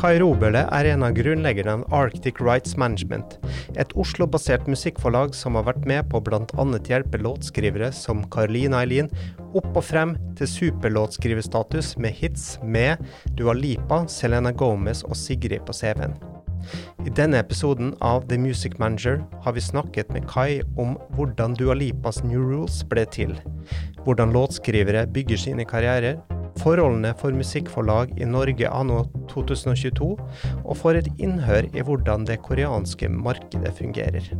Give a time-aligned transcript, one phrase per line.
[0.00, 3.34] Kai Robøle er en av grunnleggerne av Arctic Rights Management,
[3.76, 6.64] et Oslo-basert musikkforlag som har vært med på bl.a.
[6.88, 9.10] hjelpe låtskrivere som Caroline Eileen
[9.52, 13.04] opp og frem til superlåtskriverstatus med hits med
[13.36, 16.16] Dua Lipa, Selena Gomez og Sigrid på CV-en.
[17.04, 21.76] I denne episoden av The Music Manager har vi snakket med Kai om hvordan Dua
[21.76, 23.36] Lipas New Rules ble til,
[24.06, 26.22] hvordan låtskrivere bygger sine karrierer,
[26.58, 30.10] forholdene for musikkforlag i Norge anno 2022,
[30.64, 34.30] og får et innhør i hvordan det koreanske markedet fungerer.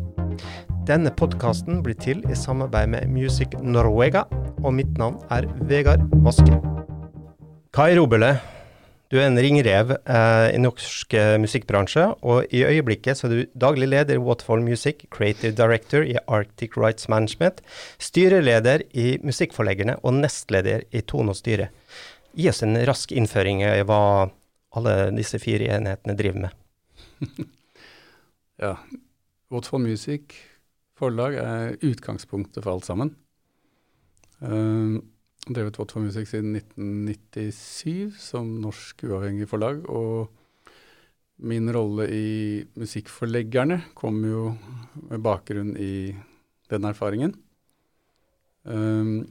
[0.88, 4.24] Denne podkasten blir til i samarbeid med Music Norwega,
[4.64, 6.56] og mitt navn er Vegard Vaske.
[7.70, 8.34] Kai Robele,
[9.10, 13.56] du er en ringrev eh, i norsk eh, musikkbransje, og i øyeblikket så er du
[13.58, 17.58] daglig leder i Waterfall Music, creative director i Arctic Rights Management,
[17.98, 21.72] styreleder i Musikkforleggerne og nestleder i Tone og Styre.
[22.32, 24.02] Gi oss en rask innføring i hva
[24.78, 26.58] alle disse fire enhetene driver med.
[28.62, 28.76] ja,
[29.50, 30.36] Watford Music
[31.00, 33.14] forlag er utgangspunktet for alt sammen.
[34.40, 35.00] Uh,
[35.48, 39.82] drevet Watford Music siden 1997 som norsk uavhengig forlag.
[39.90, 40.30] Og
[41.40, 42.30] min rolle i
[42.78, 44.52] Musikkforleggerne kom jo
[45.08, 46.12] med bakgrunn i
[46.70, 47.34] den erfaringen.
[48.62, 49.24] Um,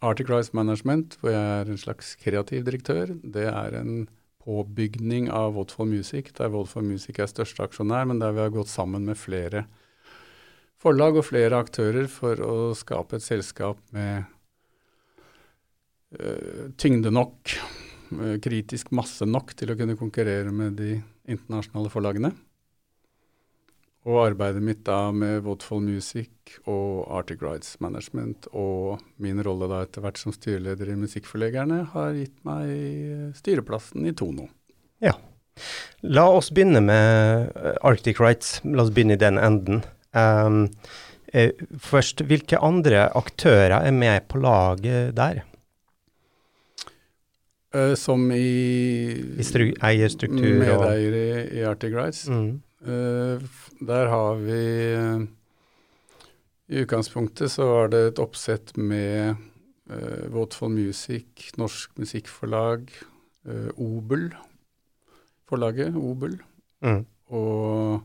[0.00, 4.08] Arctic Rise Management, hvor jeg er en slags kreativ direktør, det er en
[4.40, 8.72] påbygning av Vodfold Music, der Vodfold Music er største aksjonær, men der vi har gått
[8.72, 9.66] sammen med flere
[10.80, 14.24] forlag og flere aktører for å skape et selskap med
[16.16, 17.56] uh, tyngde nok,
[18.16, 20.94] uh, kritisk masse nok til å kunne konkurrere med de
[21.28, 22.32] internasjonale forlagene.
[24.08, 29.82] Og arbeidet mitt da med Vodfold Music og Arctic Rides Management og min rolle da
[29.84, 34.48] etter hvert som styreleder i Musikkforleggerne har gitt meg eh, styreplassen i Tono.
[35.04, 35.12] Ja.
[36.00, 38.62] La oss begynne med eh, Arctic Rights.
[38.64, 39.84] La oss begynne i den enden.
[40.16, 40.62] Um,
[41.36, 45.44] eh, først, hvilke andre aktører er med på laget der?
[47.76, 48.48] Uh, som i,
[49.36, 49.44] I
[49.92, 50.56] eierstruktur?
[50.64, 52.24] Medeiere i, i Arctic Rights.
[52.32, 52.62] Mm.
[52.80, 53.36] Uh,
[53.84, 54.60] der har vi
[56.66, 59.34] I utgangspunktet så var det et oppsett med
[59.90, 62.88] uh, Waterfall Music, Norsk Musikkforlag,
[63.44, 64.30] uh, Obel,
[65.50, 66.38] forlaget Obel,
[66.80, 67.04] mm.
[67.36, 68.00] og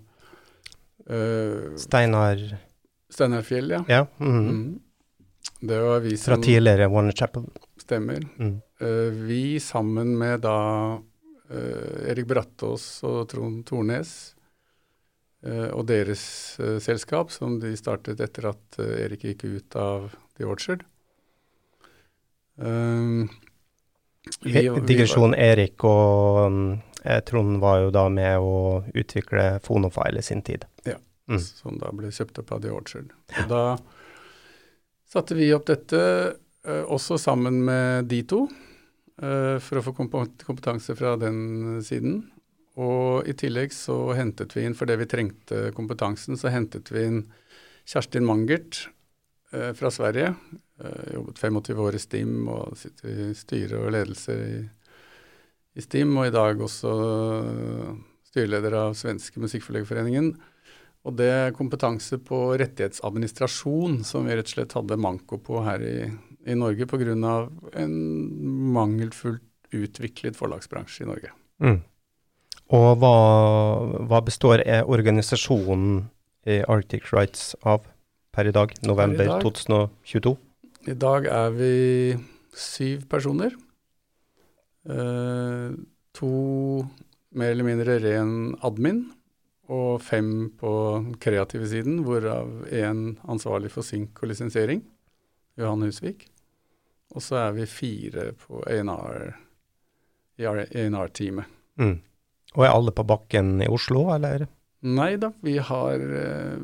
[1.07, 2.43] uh, Steinar
[3.15, 3.83] Steinarfjell, ja.
[3.87, 4.03] ja.
[4.19, 4.43] Mm.
[4.43, 4.69] Mm.
[5.61, 7.45] Det var vi som Fra tidligere Warner Chapel.
[7.79, 8.23] Stemmer.
[8.41, 8.59] Mm.
[9.23, 10.57] vi sammen med da
[12.09, 14.34] Erik Brattås og Trond Tornes Eh,
[15.45, 16.23] og deres
[16.57, 20.07] uh, selskap, som de startet etter at uh, Erik gikk ut av
[20.39, 20.85] The Orchard.
[22.55, 23.27] Um,
[24.41, 26.61] Digresjon Erik og um,
[27.27, 30.65] Trond var jo da med å utvikle Fonofile i sin tid.
[30.87, 30.97] Ja,
[31.29, 31.41] mm.
[31.43, 33.13] som da ble kjøpt opp av The Orchard.
[33.43, 33.63] Og da
[35.13, 35.99] satte vi opp dette
[36.65, 38.39] også sammen med de to,
[39.21, 42.23] for å få kompetanse fra den siden.
[42.75, 47.21] Og i tillegg så hentet vi inn, fordi vi trengte kompetansen, så hentet vi inn
[47.87, 48.81] Kjerstin Mangert
[49.53, 50.33] eh, fra Sverige.
[50.81, 54.57] Eh, jobbet 25 år i STIM og sitter i styre og ledelse i,
[55.79, 56.91] i STIM, og i dag også
[58.27, 60.33] styreleder av Svenske Musikkforleggerforeningen.
[61.05, 65.83] Og det er kompetanse på rettighetsadministrasjon som vi rett og slett hadde manko på her
[65.85, 65.97] i,
[66.49, 67.13] i Norge pga.
[67.77, 67.97] en
[68.73, 69.43] mangelfullt
[69.75, 71.31] utviklet forlagsbransje i Norge.
[71.61, 71.79] Mm.
[72.73, 73.15] Og hva,
[74.09, 76.07] hva består organisasjonen
[76.49, 77.85] i Arctic Rights av
[78.33, 80.33] per i dag, november i dag, 2022?
[80.89, 81.75] I dag er vi
[82.57, 83.53] syv personer.
[84.89, 85.77] Eh,
[86.15, 86.31] to
[87.35, 89.05] mer eller mindre ren admin,
[89.69, 90.71] og fem på
[91.21, 94.83] kreative siden, hvorav én ansvarlig for synk og lisensiering,
[95.57, 96.27] Johan Husvik.
[97.15, 99.33] Og så er vi fire på A&R,
[100.37, 101.49] i A&R-teamet.
[101.81, 101.97] Mm.
[102.55, 104.47] Og er alle på bakken i Oslo, eller?
[104.85, 106.59] Nei da, vi har uh,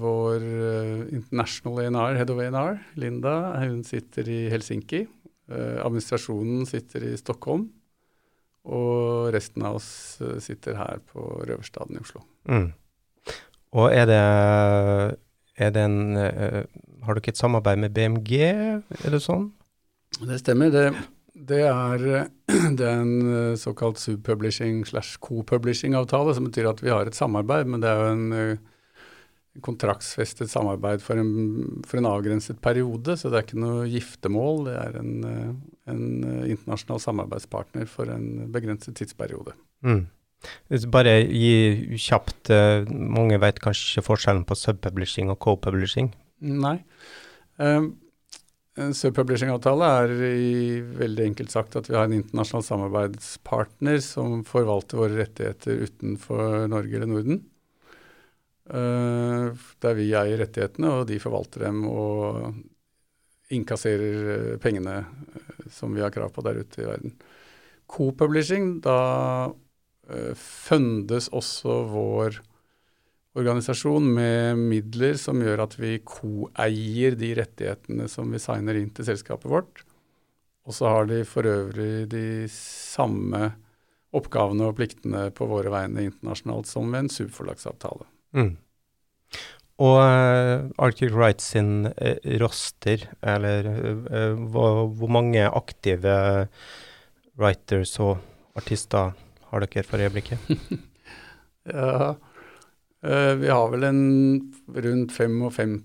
[0.00, 3.34] vår uh, international ANR, head of ANR, Linda.
[3.60, 5.04] Hun sitter i Helsinki.
[5.50, 7.68] Uh, administrasjonen sitter i Stockholm.
[8.70, 12.20] Og resten av oss sitter her på Røverstaden i Oslo.
[12.44, 12.66] Mm.
[13.80, 14.18] Og er det,
[15.56, 18.34] er det en Har du ikke et samarbeid med BMG,
[19.00, 19.46] er det sånn?
[20.20, 20.68] Det stemmer.
[20.74, 20.90] det
[21.48, 22.02] det er,
[22.78, 27.70] det er en eh, såkalt subpublishing slash co-publishing-avtale, som betyr at vi har et samarbeid,
[27.70, 31.32] men det er jo en uh, kontraktsfestet samarbeid for en,
[31.88, 34.64] for en, avgrenset periode, så det er ikke noe giftermål.
[34.68, 35.12] Det er en,
[35.90, 36.04] en
[36.46, 39.56] internasjonal samarbeidspartner for en begrenset tidsperiode.
[39.86, 40.04] Mm.
[40.94, 42.48] Bare gi kjapt,
[42.88, 46.14] mange vet kanskje forskjellen på subpublishing og co-publishing?
[46.40, 46.78] Nei.
[47.60, 47.90] Um,
[48.80, 55.00] en subpublishing-avtale er i, veldig enkelt sagt at vi har en internasjonal samarbeidspartner som forvalter
[55.00, 57.42] våre rettigheter utenfor Norge eller Norden.
[58.70, 59.50] Uh,
[59.82, 62.52] der vi eier rettighetene, og de forvalter dem og
[63.50, 67.16] innkasserer eh, pengene uh, som vi har krav på der ute i verden.
[67.90, 72.38] Co-publishing, da uh, fundes også vår
[73.38, 79.06] organisasjon med midler som gjør at vi koeier de rettighetene som vi signer inn til
[79.06, 79.84] selskapet vårt.
[80.66, 83.52] Og så har de for øvrig de samme
[84.16, 88.06] oppgavene og pliktene på våre vegne internasjonalt som ved en subforlagsavtale.
[88.34, 88.52] Mm.
[89.80, 96.48] Og uh, Arctic Rights sin uh, roster, eller uh, hvor, hvor, mange aktive
[97.38, 98.18] writers og
[98.58, 99.14] artister
[99.50, 100.50] har dere for øyeblikket?
[101.70, 102.12] ja,
[103.00, 104.02] vi har vel en
[104.76, 105.76] rundt 55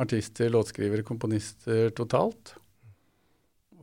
[0.00, 2.54] artister, låtskrivere, komponister totalt.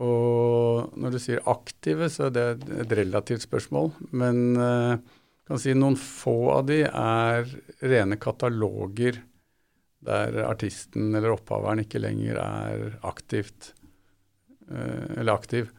[0.02, 2.48] Og når du sier aktive, så er det
[2.82, 3.92] et relativt spørsmål.
[4.18, 7.46] Men jeg kan si Noen få av de er
[7.86, 9.22] rene kataloger
[10.06, 13.74] der artisten eller opphaveren ikke lenger er aktivt
[14.70, 15.70] eh, eller aktiv.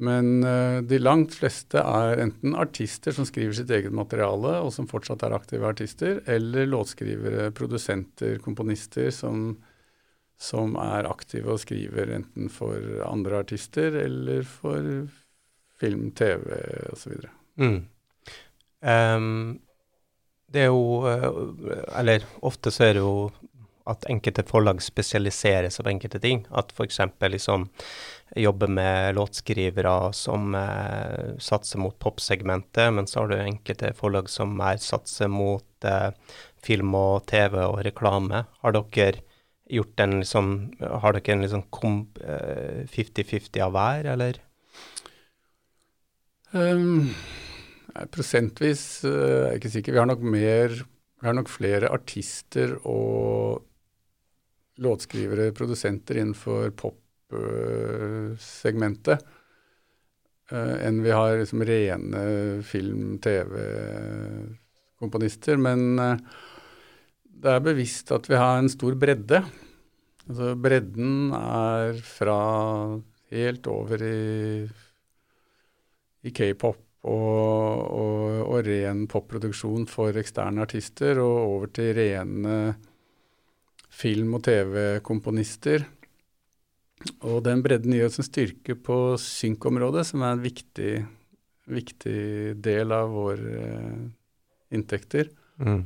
[0.00, 4.88] Men eh, de langt fleste er enten artister som skriver sitt eget materiale, og som
[4.88, 9.58] fortsatt er aktive artister, eller låtskrivere, produsenter, komponister som,
[10.40, 14.88] som er aktive og skriver enten for andre artister eller for
[15.80, 16.48] film, TV
[16.92, 17.20] osv.
[17.60, 17.80] Mm.
[18.80, 19.60] Um,
[20.50, 23.28] det er jo uh, Eller ofte så er det jo
[23.90, 26.44] at enkelte forlag spesialiseres av enkelte ting.
[26.50, 27.00] At f.eks.
[27.32, 27.68] liksom
[28.36, 34.54] jobber med låtskrivere som eh, satser mot popsegmentet, men så har du enkelte forlag som
[34.58, 36.12] mer satser mot eh,
[36.62, 38.44] film og TV og reklame.
[38.62, 39.24] Har dere
[39.70, 44.40] gjort en liksom Har dere en liksom 50-50 av hver, eller?
[46.50, 47.12] Um
[48.14, 49.94] Prosentvis uh, er jeg ikke sikker.
[49.94, 53.66] Vi har nok mer Vi har nok flere artister og
[54.80, 56.70] låtskrivere, produsenter innenfor
[57.30, 59.22] pop-segmentet
[60.52, 65.56] uh, enn vi har liksom rene film-, TV-komponister.
[65.56, 66.16] Men uh,
[67.40, 69.42] det er bevisst at vi har en stor bredde.
[70.28, 72.40] Altså bredden er fra
[73.30, 74.68] helt over i,
[76.26, 82.74] i k-pop og, og, og ren popproduksjon for eksterne artister, og over til rene
[83.90, 85.86] film- og TV-komponister.
[87.24, 90.92] Og den bredden gir oss en styrke på synkområdet, som er en viktig,
[91.70, 92.20] viktig
[92.60, 94.02] del av våre uh,
[94.74, 95.30] inntekter.
[95.60, 95.82] Mm.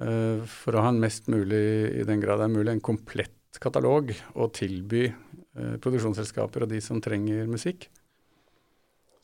[0.00, 1.62] Uh, for å ha en mest mulig,
[2.00, 6.80] i den grad det er mulig, en komplett katalog å tilby uh, produksjonsselskaper og de
[6.84, 7.90] som trenger musikk.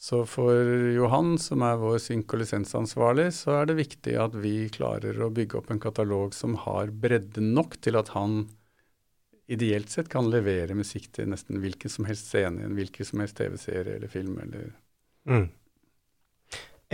[0.04, 0.52] Så for
[0.92, 5.30] Johan, som er vår synk- og lisensansvarlig, så er det viktig at vi klarer å
[5.32, 8.42] bygge opp en katalog som har bredde nok til at han
[9.50, 13.36] ideelt sett kan levere musikk til nesten hvilken som helst scene, en hvilken som helst
[13.40, 14.38] TV-serie eller film.
[14.42, 14.72] Eller
[15.28, 15.46] mm.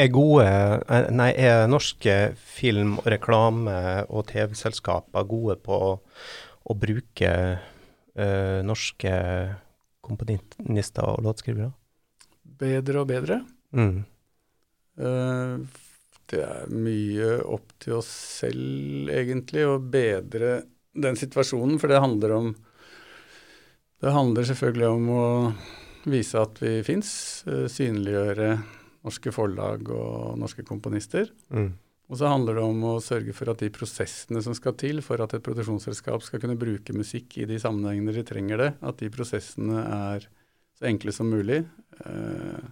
[0.00, 5.80] Er gode, eh, nei, er norske film-, og reklame- og TV-selskaper gode på
[6.70, 9.12] å bruke uh, norske
[10.06, 11.72] komponister og låtskrivere?
[12.60, 13.40] bedre og bedre.
[13.76, 14.02] Mm.
[15.00, 15.62] Uh,
[16.30, 18.10] det er mye opp til oss
[18.40, 20.60] selv, egentlig, å bedre
[20.92, 21.78] den situasjonen.
[21.80, 22.50] For det handler om
[24.00, 25.24] Det handler selvfølgelig om å
[26.08, 27.44] vise at vi fins.
[27.44, 28.54] Uh, synliggjøre
[29.04, 31.28] norske forlag og norske komponister.
[31.52, 31.74] Mm.
[32.10, 35.22] Og så handler det om å sørge for at de prosessene som skal til for
[35.22, 39.10] at et produksjonsselskap skal kunne bruke musikk i de sammenhengene de trenger det, at de
[39.14, 40.26] prosessene er
[40.80, 41.60] så enkle som mulig.
[42.02, 42.64] Eh,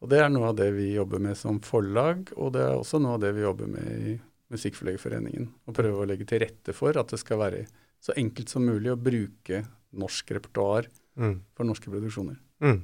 [0.00, 3.00] og det er noe av det vi jobber med som forlag, og det er også
[3.02, 4.16] noe av det vi jobber med i
[4.52, 5.48] Musikkforleggerforeningen.
[5.66, 7.64] og prøve å legge til rette for at det skal være
[8.02, 9.64] så enkelt som mulig å bruke
[9.96, 10.86] norsk repertoar
[11.18, 11.36] mm.
[11.56, 12.36] for norske produksjoner.
[12.62, 12.82] Mm.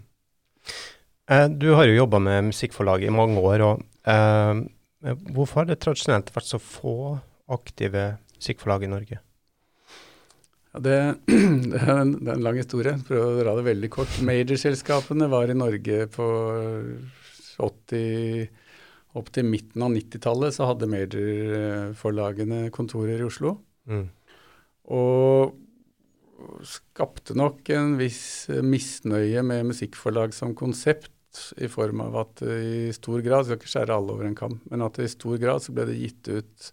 [1.30, 3.66] Eh, du har jo jobba med musikkforlag i mange år.
[3.66, 4.62] og eh,
[5.34, 6.96] Hvorfor har det tradisjonelt vært så få
[7.52, 9.20] aktive musikkforlag i Norge?
[10.72, 10.98] Ja, det,
[11.72, 12.96] det, er en, det, er en, lang historie.
[13.06, 14.18] Prøv å dra det veldig kort.
[14.24, 16.26] Major-selskapene var i Norge på
[17.62, 18.48] 80
[19.18, 23.58] Opp til midten av 90-tallet så hadde major-forlagene kontorer i Oslo.
[23.90, 24.06] Mm.
[24.96, 25.58] Og
[26.66, 31.10] skapte nok en viss misnøye med musikkforlag som konsept,
[31.56, 34.82] i form av at i stor grad, skal ikke skjære alle over en kam, men
[34.84, 36.66] at i stor grad så ble det gitt ut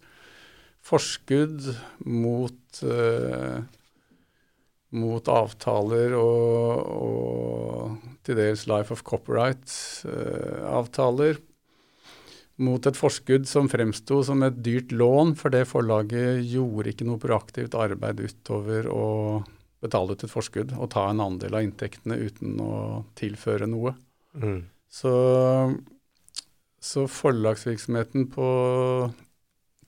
[0.84, 1.70] forskudd
[2.04, 3.64] mot uh,
[4.96, 7.94] mot avtaler og, og,
[8.26, 11.34] til dels Life of Copyright-avtaler.
[11.38, 11.42] Uh,
[12.60, 17.20] mot et forskudd som fremsto som et dyrt lån, for det forlaget gjorde ikke noe
[17.22, 19.06] proaktivt arbeid utover å
[19.80, 22.74] betale ut et forskudd og ta en andel av inntektene uten å
[23.18, 23.94] tilføre noe.
[24.36, 24.60] Mm.
[24.90, 25.14] Så,
[26.82, 28.48] så forlagsvirksomheten på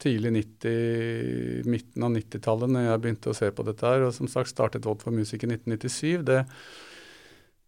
[0.02, 4.30] tidlig 90, midten av 90-tallet, når jeg begynte å se på dette her, og som
[4.30, 6.40] sagt startet Vold for Music i 1997, det,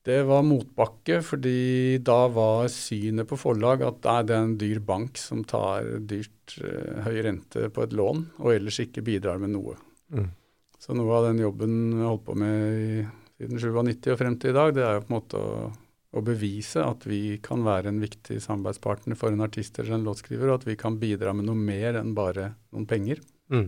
[0.05, 5.21] det var motbakke, fordi da var synet på forlag at det er en dyr bank
[5.21, 9.79] som tar dyrt uh, høy rente på et lån, og ellers ikke bidrar med noe.
[10.13, 10.29] Mm.
[10.77, 13.07] Så noe av den jobben jeg holdt på med i,
[13.41, 15.57] siden 97 og frem til i dag, det er jo på en måte å
[16.15, 20.51] å bevise at vi kan være en viktig samarbeidspartner for en artist eller en låtskriver,
[20.51, 23.23] og at vi kan bidra med noe mer enn bare noen penger.
[23.51, 23.67] Mm.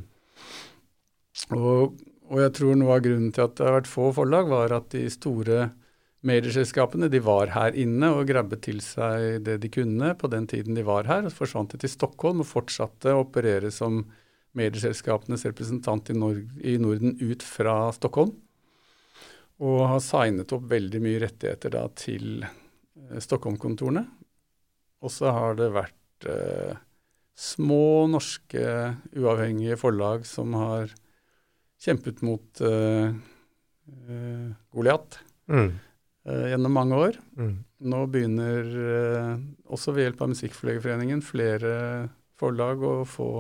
[1.57, 1.97] Og,
[2.28, 4.88] og, jeg tror noe av grunnen til at det har vært få forlag, var at
[4.95, 5.71] de store
[6.26, 10.76] medieselskapene de var her inne og grabbet til seg det de kunne på den tiden
[10.76, 11.26] de var her.
[11.26, 14.02] og Forsvant til Stockholm og fortsatte å operere som
[14.56, 18.35] medieselskapenes representant i, Nord i Norden ut fra Stockholm.
[19.62, 24.04] Og har signet opp veldig mye rettigheter da til eh, Stockholm-kontorene.
[25.04, 26.76] Og så har det vært eh,
[27.37, 28.66] små norske
[29.16, 30.92] uavhengige forlag som har
[31.80, 35.18] kjempet mot eh, eh, Goliat
[35.52, 35.68] mm.
[36.26, 37.21] Eh, gjennom mange år.
[37.38, 37.54] Mm.
[37.92, 39.30] Nå begynner, eh,
[39.73, 41.76] også ved hjelp av Musikkforleggerforeningen, flere
[42.37, 43.30] forlag å få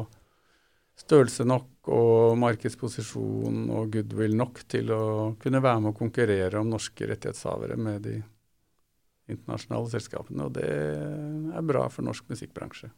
[0.96, 5.02] størrelse nok og markedsposisjon og goodwill nok til å
[5.40, 8.16] kunne være med å konkurrere om norske rettighetshavere med de
[9.30, 10.46] internasjonale selskapene.
[10.46, 12.90] Og det er bra for norsk musikkbransje.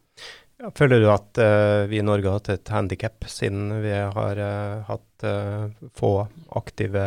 [0.61, 4.42] Ja, føler du at uh, vi i Norge har hatt et handikap siden vi har
[4.42, 6.12] uh, hatt uh, få
[6.61, 7.07] aktive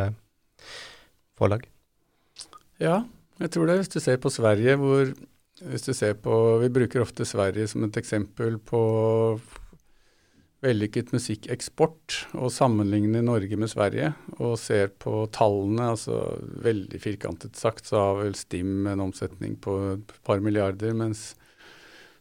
[1.39, 1.67] forlag?
[2.81, 3.03] Ja,
[3.41, 3.81] jeg tror det.
[3.83, 5.11] Hvis du ser på Sverige, hvor
[5.61, 6.33] hvis du ser på,
[6.63, 8.81] Vi bruker ofte Sverige som et eksempel på
[10.61, 16.19] vellykket musikkeksport og sammenligner Norge med Sverige og ser på tallene, altså
[16.61, 21.31] veldig firkantet sagt, så har vel Stim en omsetning på et par milliarder, mens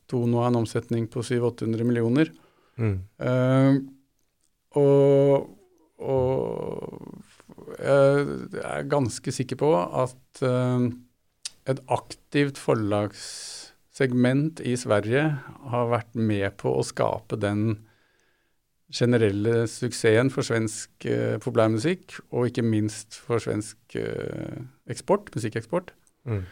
[0.08, 2.32] Tono har en omsetning på 700-800 millioner.
[2.80, 2.96] Mm.
[3.20, 3.76] Uh,
[4.80, 5.50] og,
[6.00, 6.69] og,
[7.80, 10.88] jeg er ganske sikker på at uh,
[11.70, 15.24] et aktivt forlagssegment i Sverige
[15.72, 17.86] har vært med på å skape den
[18.90, 23.78] generelle suksessen for svensk uh, populærmusikk, og ikke minst for svensk
[24.90, 25.94] eksport, musikkeksport.
[26.28, 26.42] Mm.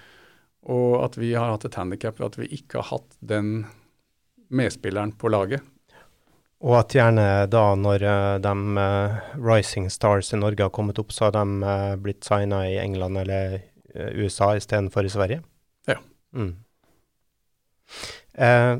[0.68, 3.66] Og at vi har hatt et handikap ved at vi ikke har hatt den
[4.48, 5.64] medspilleren på laget.
[6.66, 8.86] Og at gjerne da, når uh, de
[9.38, 13.60] Rising Stars i Norge har kommet opp, så har de blitt signa i England eller
[13.94, 15.42] USA istedenfor i Sverige?
[15.86, 15.96] Ja.
[16.34, 16.56] Mm.
[18.38, 18.74] Eh,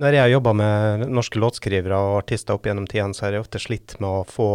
[0.00, 3.44] når jeg har jobba med norske låtskrivere og artister opp gjennom tidene, så har jeg
[3.44, 4.50] ofte slitt med å få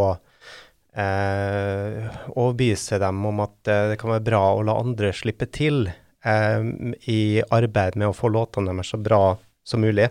[0.98, 5.86] eh, overbevise dem om at eh, det kan være bra å la andre slippe til
[5.88, 6.66] eh,
[7.14, 9.22] i arbeid med å få låtene deres så bra
[9.66, 10.10] som mulig.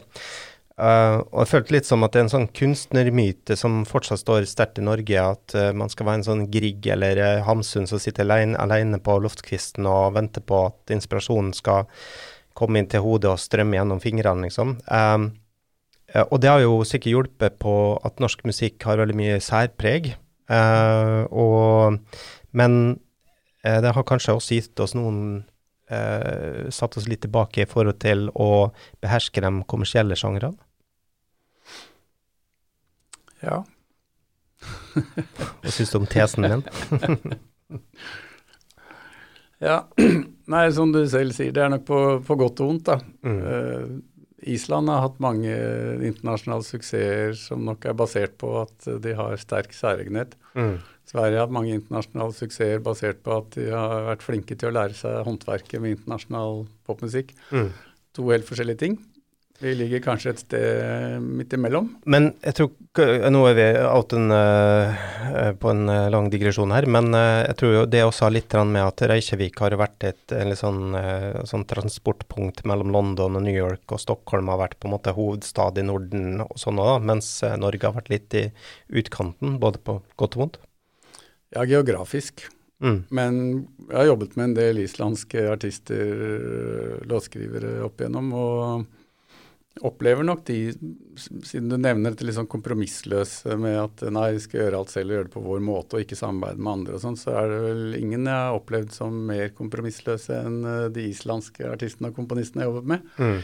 [0.74, 4.46] Uh, og jeg følte litt som at det er en sånn kunstnermyte som fortsatt står
[4.50, 8.00] sterkt i Norge, at uh, man skal være en sånn Grieg eller uh, Hamsun som
[8.02, 11.86] sitter alene, alene på loftkvisten og venter på at inspirasjonen skal
[12.58, 14.74] komme inn til hodet og strømme gjennom fingrene, liksom.
[14.90, 15.30] Um,
[16.14, 17.74] og det har jo sikkert hjulpet på
[18.06, 20.12] at norsk musikk har veldig mye særpreg.
[21.34, 21.96] Og,
[22.54, 22.76] men
[23.64, 25.42] det har kanskje også gitt oss noen
[26.70, 28.70] Satt oss litt tilbake i forhold til å
[29.02, 30.54] beherske de kommersielle sjangrene.
[33.44, 33.62] Ja.
[34.94, 36.64] Hva syns du om tesen min?
[39.68, 39.82] ja.
[40.50, 42.98] Nei, som du selv sier, det er nok på, på godt og vondt, da.
[43.24, 43.38] Mm.
[43.44, 43.94] Uh,
[44.44, 45.52] Island har hatt mange
[46.04, 50.34] internasjonale suksesser som nok er basert på at de har sterk særegenhet.
[50.52, 50.76] Mm.
[51.08, 54.76] Sverige har hatt mange internasjonale suksesser basert på at de har vært flinke til å
[54.76, 57.32] lære seg håndverket med internasjonal popmusikk.
[57.54, 57.72] Mm.
[58.18, 59.00] To helt forskjellige ting.
[59.62, 61.86] Vi ligger kanskje et sted midt imellom.
[62.10, 62.72] Men jeg tror
[63.30, 67.56] Nå er vi out en, uh, på en uh, lang digresjon her, men uh, jeg
[67.58, 70.94] tror jo det også har litt med at Reykjavik har vært et sånn,
[71.46, 75.80] sånn, transportpunkt mellom London og New York, og Stockholm har vært på en måte hovedstad
[75.82, 78.44] i Norden og sånn òg, mens Norge har vært litt i
[78.94, 80.60] utkanten, både på godt og vondt.
[81.54, 82.46] Ja, geografisk.
[82.82, 83.00] Mm.
[83.14, 83.38] Men
[83.88, 89.03] jeg har jobbet med en del islandske artister, låtskrivere opp igjennom, og
[89.82, 90.58] opplever nok de,
[91.18, 95.10] siden du nevner dette litt sånn kompromissløse med at nei, vi skal gjøre alt selv
[95.10, 97.50] og gjøre det på vår måte og ikke samarbeide med andre og sånn, så er
[97.50, 102.18] det vel ingen jeg har opplevd som mer kompromissløse enn eh, de islandske artistene og
[102.20, 103.12] komponistene jeg har jobbet med.
[103.18, 103.38] Mm.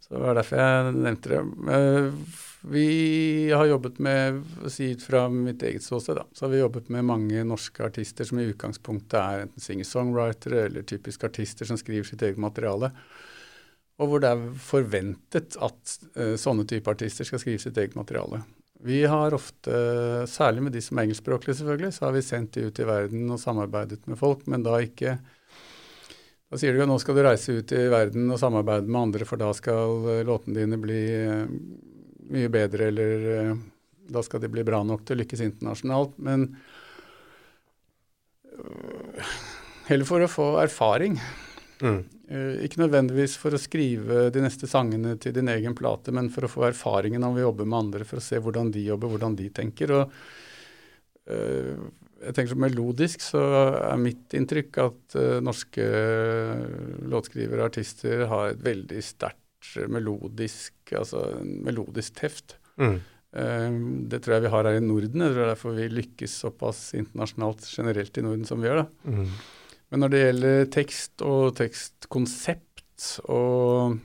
[0.00, 1.42] Så det var derfor jeg nevnte det.
[1.78, 6.58] Eh, Vi har jobbet med, si ut fra mitt eget ståsted, da, så har vi
[6.60, 11.78] jobbet med mange norske artister som i utgangspunktet er enten singer-songwritere eller typiske artister som
[11.80, 12.92] skriver sitt eget materiale.
[14.00, 18.42] Og hvor det er forventet at uh, sånne type artister skal skrive sitt eget materiale.
[18.80, 19.74] Vi har ofte,
[20.30, 23.26] særlig med de som er engelskspråklige selvfølgelig, så har vi sendt de ut i verden
[23.28, 25.18] og samarbeidet med folk, men da ikke
[26.50, 29.26] Da sier du at nå skal du reise ut i verden og samarbeide med andre,
[29.28, 31.52] for da skal eh, låtene dine bli eh,
[32.34, 33.28] mye bedre, eller
[34.10, 36.16] da skal de bli bra nok til å lykkes internasjonalt.
[36.22, 36.48] Men
[38.50, 39.36] øh,
[39.90, 41.18] heller for å få erfaring.
[41.84, 42.02] Mm.
[42.30, 46.46] Eh, ikke nødvendigvis for å skrive de neste sangene til din egen plate, men for
[46.46, 49.34] å få erfaringen av å jobbe med andre, for å se hvordan de jobber, hvordan
[49.38, 49.94] de tenker.
[49.98, 50.14] Og
[51.26, 51.74] eh,
[52.20, 53.42] jeg tenker så Melodisk så
[53.80, 55.86] er mitt inntrykk at eh, norske
[57.10, 59.38] låtskrivere og artister har et veldig sterkt
[59.90, 62.54] melodisk, altså melodisk teft.
[62.80, 62.94] Mm.
[64.10, 65.20] Det tror jeg vi har her i Norden.
[65.20, 68.80] Jeg tror det er derfor vi lykkes såpass internasjonalt generelt i Norden som vi gjør.
[68.80, 69.12] da.
[69.12, 69.28] Mm.
[69.90, 73.96] Men når det gjelder tekst og tekstkonsept og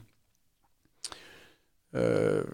[1.93, 2.45] øh,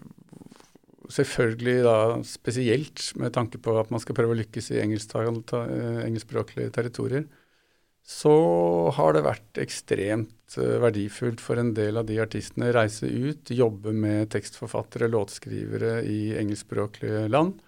[1.12, 6.70] Selvfølgelig da spesielt med tanke på at man skal prøve å lykkes i eh, engelskspråklige
[6.72, 7.26] territorier,
[8.02, 8.32] så
[8.96, 13.52] har det vært ekstremt øh, verdifullt for en del av de artistene å reise ut,
[13.52, 17.60] jobbe med tekstforfattere, låtskrivere i engelskspråklige land.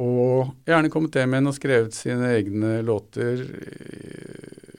[0.00, 4.69] Og gjerne kommet hjem igjen og skrevet sine egne låter eh,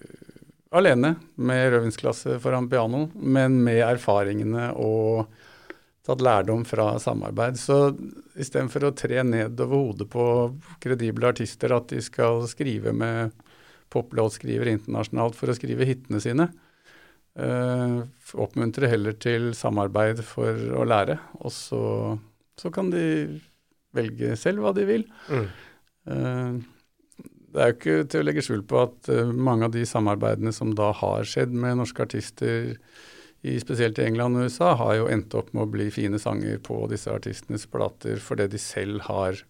[0.72, 5.28] alene, med røvingsklasse foran piano, men med erfaringene og
[6.06, 7.60] tatt lærdom fra samarbeid.
[7.60, 7.92] Så
[8.40, 10.26] istedenfor å tre ned over hodet på
[10.82, 13.36] kredible artister at de skal skrive med
[13.92, 16.48] poplåtskrivere internasjonalt for å skrive hitene sine,
[17.36, 17.98] eh,
[18.40, 21.20] oppmuntre heller til samarbeid for å lære.
[21.44, 21.84] Og så,
[22.56, 23.06] så kan de
[23.92, 25.04] velge selv hva de vil.
[25.28, 25.50] Mm.
[26.08, 26.62] Eh,
[27.52, 30.54] Det er jo ikke til å legge skjul på at eh, mange av de samarbeidene
[30.56, 32.76] som da har skjedd med norske artister,
[33.42, 36.60] i, spesielt i England og USA, har jo endt opp med å bli fine sanger
[36.64, 39.42] på disse artistenes plater fordi de selv har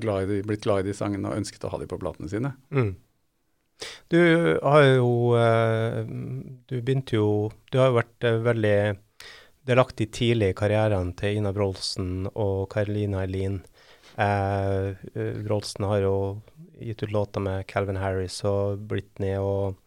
[0.00, 2.54] glad de, blitt glad i de sangene og ønsket å ha de på platene sine.
[2.70, 2.94] Mm.
[4.12, 4.20] Du
[4.62, 6.04] har jo eh,
[6.70, 8.76] Du begynte jo Du har jo vært eh, veldig
[9.66, 13.60] delaktig tidlig i karrieren til Ina Brolsen og Carolina Eileen.
[14.16, 16.40] Eh, eh, har jo
[16.80, 19.78] gitt ut låter med Calvin Harris og Britney, og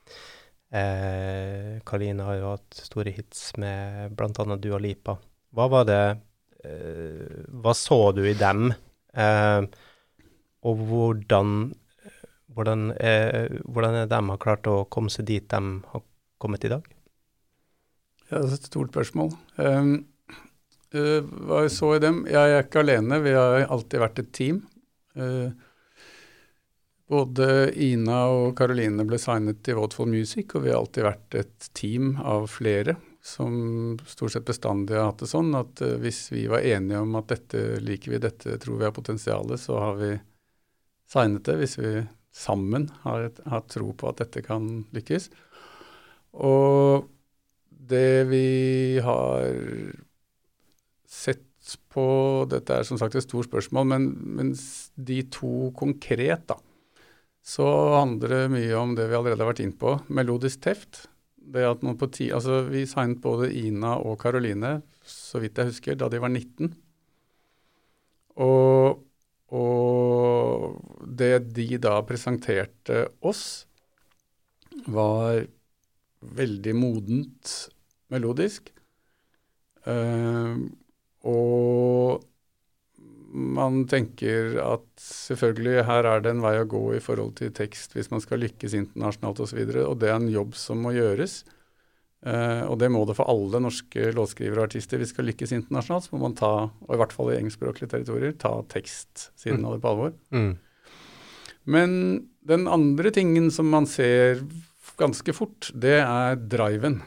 [0.72, 4.58] eh, Karline har jo hatt store hits med bl.a.
[4.58, 5.18] Dua Lipa.
[5.56, 6.04] Hva var det
[6.66, 8.72] eh, Hva så du i dem,
[10.66, 11.52] og hvordan
[12.56, 15.60] hvordan, er, hvordan er de har klart å komme seg dit de
[15.92, 16.04] har
[16.40, 16.86] kommet i dag?
[18.30, 19.34] Ja, det er et stort spørsmål.
[19.60, 20.06] Um,
[20.93, 22.24] uh, hva jeg så i dem?
[22.30, 24.62] Jeg er ikke alene, vi har alltid vært et team.
[25.17, 25.50] Uh,
[27.10, 27.48] både
[27.86, 32.15] Ina og Karoline ble signet til Vodful Music, og vi har alltid vært et team
[32.21, 36.65] av flere som stort sett bestandig har hatt det sånn at uh, hvis vi var
[36.65, 40.12] enige om at dette liker vi, dette tror vi har potensial, så har vi
[41.10, 41.58] signet det.
[41.62, 41.95] Hvis vi
[42.36, 45.30] sammen har, et, har tro på at dette kan lykkes.
[46.36, 47.08] Og
[47.69, 49.45] det vi har
[51.15, 51.43] sett
[51.89, 52.06] på
[52.51, 54.62] Dette er som sagt et stort spørsmål, men, mens
[54.93, 56.60] de to konkret, da,
[57.45, 57.65] så
[57.99, 59.97] handler det mye om det vi allerede har vært inne på.
[60.13, 61.06] Melodisk teft.
[61.45, 65.69] Det at man på ti, altså Vi signet både Ina og Karoline, så vidt jeg
[65.69, 66.71] husker, da de var 19.
[68.41, 69.04] Og,
[69.54, 73.67] og det de da presenterte oss,
[74.89, 75.45] var
[76.36, 77.54] veldig modent
[78.12, 78.71] melodisk.
[79.86, 80.65] Uh,
[81.26, 82.24] og
[83.36, 87.96] man tenker at selvfølgelig her er det en vei å gå i forhold til tekst
[87.98, 90.80] hvis man skal lykkes internasjonalt osv., og, så videre, og det er en jobb som
[90.86, 91.42] må gjøres.
[92.26, 94.98] Uh, og det må det for alle norske låtskrivere og artister.
[94.98, 97.92] Hvis vi skal lykkes internasjonalt, så må man ta, og i hvert fall i engelskspråklige
[97.92, 99.66] territorier, ta tekstsiden Mm.
[99.68, 100.14] av det på alvor.
[100.32, 100.58] Mm.
[101.66, 101.92] Men
[102.48, 104.42] den andre tingen som man ser
[104.98, 107.02] ganske fort, det er driven.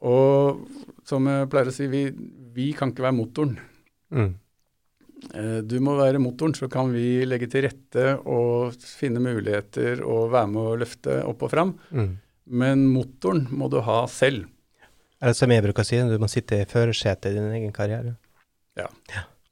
[0.00, 0.64] Og
[1.08, 2.04] som jeg pleier å si, vi,
[2.54, 3.56] vi kan ikke være motoren.
[4.12, 4.30] Mm.
[5.34, 10.30] Eh, du må være motoren, så kan vi legge til rette og finne muligheter og
[10.34, 11.74] være med å løfte opp og fram.
[11.90, 12.14] Mm.
[12.60, 14.46] Men motoren må du ha selv.
[15.18, 17.74] Er det som jeg bruker å si, du må sitte i førersetet i din egen
[17.74, 18.14] karriere.
[18.78, 18.86] Ja.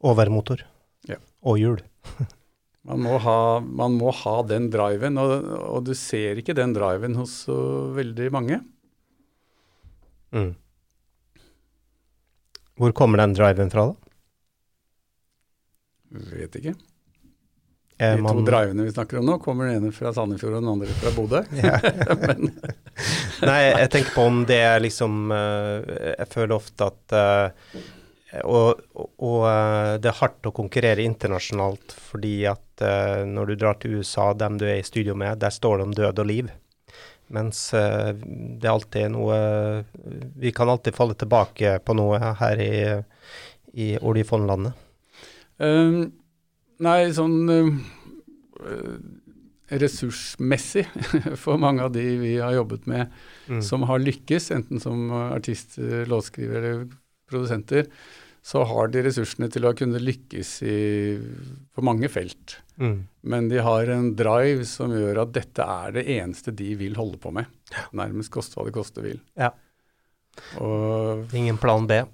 [0.06, 0.62] Og være motor.
[1.10, 1.18] Ja.
[1.46, 1.80] Og hjul.
[2.86, 7.16] Man må ha, man må ha den driven, og, og, du ser ikke den driven
[7.18, 7.56] hos så
[7.96, 8.60] veldig mange.
[10.30, 10.52] Mm.
[12.76, 13.94] Hvor kommer den driven fra, da?
[16.36, 16.74] Vet ikke.
[17.96, 20.72] Er De to drivene vi snakker om nå, kommer den ene fra Sandefjord og den
[20.74, 21.40] andre fra Bodø.
[23.48, 27.80] Nei, jeg tenker på om det er liksom eh, Jeg føler ofte at eh,
[28.44, 33.78] og, og, eh, det er hardt å konkurrere internasjonalt fordi at eh, når du drar
[33.80, 36.50] til USA, dem du er i studio med, der står det om død og liv.
[37.34, 38.20] Mens det
[38.60, 39.36] det er alltid noe
[40.38, 42.76] Vi kan alltid falle tilbake på noe her i,
[43.74, 44.72] i oljefondlandet.
[45.58, 46.12] Um,
[46.84, 47.72] nei, sånn uh,
[49.72, 50.84] ressursmessig
[51.42, 53.08] for mange av de vi har jobbet med
[53.46, 53.60] Mm.
[53.62, 56.88] som har lykkes, enten som artist, låtskriver eller
[57.30, 57.86] produsenter,
[58.46, 60.76] så har de ressursene til å kunne lykkes i,
[61.74, 62.60] på mange felt.
[62.78, 62.98] Mm.
[63.26, 67.18] Men de har en drive som gjør at dette er det eneste de vil holde
[67.18, 67.50] på med.
[67.96, 69.18] Nærmest koste hva det koste vil.
[69.34, 69.50] Ja.
[70.62, 72.04] Og Ingen plan B.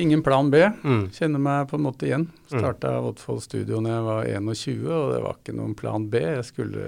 [0.00, 0.62] ingen plan B.
[0.80, 1.10] Mm.
[1.12, 2.28] Kjenner meg på en måte igjen.
[2.54, 2.64] Mm.
[3.04, 6.22] Vodfold Studio da jeg var 21, og det var ikke noen plan B.
[6.24, 6.86] Jeg skulle,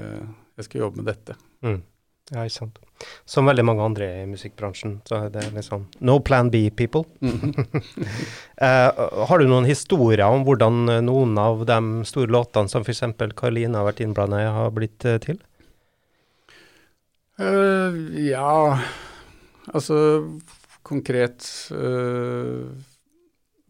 [0.57, 1.37] jeg skulle jobbe med dette.
[1.67, 1.83] Mm.
[2.33, 2.81] Ja, ikke sant.
[3.29, 4.99] Som veldig mange andre i musikkbransjen.
[5.09, 7.07] Så det er liksom No plan B, people.
[8.63, 13.01] Eh, har du noen historier om hvordan noen av de store låtene som f.eks.
[13.35, 15.41] Karoline har vært innblanda i, har blitt uh, til?
[17.41, 18.79] Uh, ja,
[19.73, 19.97] altså
[20.87, 22.67] konkret eh,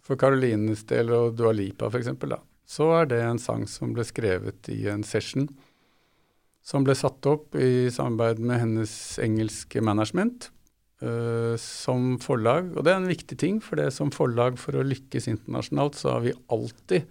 [0.02, 4.04] For Karolines del og Dua Lipa f.eks., da, så er det en sang som ble
[4.06, 5.46] skrevet i en session.
[6.62, 10.50] Som ble satt opp i samarbeid med hennes engelske management
[11.02, 12.70] uh, som forlag.
[12.76, 16.14] Og det er en viktig ting, for det som forlag for å lykkes internasjonalt, så
[16.14, 17.10] har vi alltid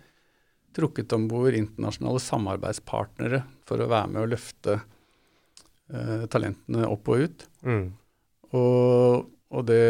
[0.75, 7.27] trukket om bord internasjonale samarbeidspartnere for å være med å løfte uh, talentene opp og
[7.27, 7.45] ut.
[7.67, 7.85] Mm.
[8.55, 9.83] Og, og det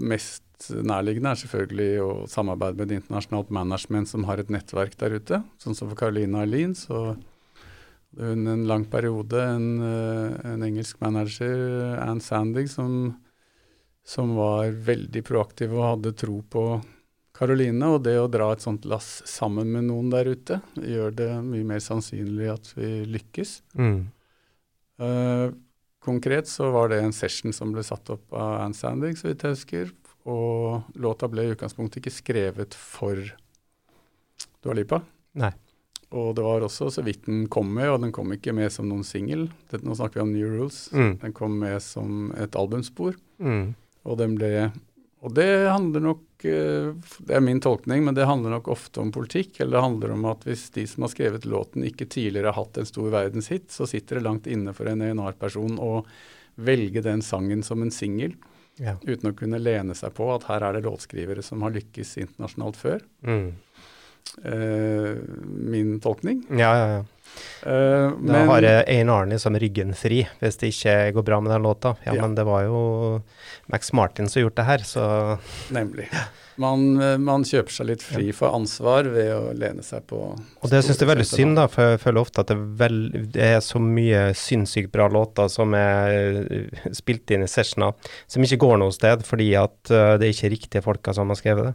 [0.00, 5.18] mest nærliggende er selvfølgelig å samarbeide med et internasjonalt management som har et nettverk der
[5.20, 5.42] ute.
[5.60, 7.10] Sånn som for Caroline Eileen, så
[8.16, 13.14] hun en lang periode en, eh, en engelsk manager, Anne Sandig, som,
[14.04, 16.66] som var veldig proaktiv og hadde tro på
[17.36, 17.92] Caroline.
[17.92, 21.66] Og det å dra et sånt lass sammen med noen der ute, gjør det mye
[21.74, 23.58] mer sannsynlig at vi lykkes.
[23.76, 24.00] Mm.
[24.96, 25.52] Uh,
[26.00, 29.44] konkret så var det en session som ble satt opp av Anne Sandig, så vidt
[29.44, 29.92] jeg husker.
[30.26, 33.20] Og låta ble i utgangspunktet ikke skrevet for
[34.64, 35.04] Dua Lipa.
[35.38, 35.52] Nei.
[36.14, 38.86] Og det var også så vidt den kom med, og den kom ikke med som
[38.88, 39.48] noen singel.
[39.74, 40.84] Nå snakker vi om New Rules.
[40.94, 41.16] Mm.
[41.24, 43.16] Den kom med som et albumspor.
[43.42, 43.74] Mm.
[44.06, 44.70] Og den ble
[45.26, 46.92] Og det handler nok eh,
[47.26, 49.58] Det er min tolkning, men det handler nok ofte om politikk.
[49.60, 52.78] Eller det handler om at hvis de som har skrevet låten ikke tidligere har hatt
[52.78, 56.04] en stor verdenshit, så sitter det langt inne for en ENR-person å
[56.56, 58.36] velge den sangen som en singel,
[58.78, 58.94] Ja.
[59.02, 62.76] uten å kunne lene seg på at her er det låtskrivere som har lykkes internasjonalt
[62.76, 63.00] før.
[63.24, 63.54] Mm.
[64.44, 65.14] Eh,
[65.66, 66.44] min tolkning.
[66.50, 67.04] ja, ja, ja.
[67.66, 71.62] Eh, Da men har Arne som ryggen fri hvis det ikke går bra med den
[71.66, 71.96] låta.
[72.04, 72.22] Ja, Ja.
[72.22, 73.22] men det var jo
[73.68, 75.38] Max Martin som gjort det her, så
[75.70, 76.08] Nemlig.
[76.56, 80.70] Man, eh, man kjøper seg litt fri for ansvar ved å lene seg på Og
[80.70, 83.10] det syns jeg er veldig synd, da, for jeg føler ofte at det er, vel,
[83.12, 87.92] det er så mye sinnssykt bra låter som er spilt inn i sessioner,
[88.26, 91.64] som ikke går noe sted fordi at det er ikke riktige folka som har skrevet